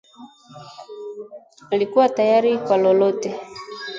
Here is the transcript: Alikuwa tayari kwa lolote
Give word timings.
Alikuwa 1.71 2.09
tayari 2.09 2.57
kwa 2.57 2.77
lolote 2.77 3.39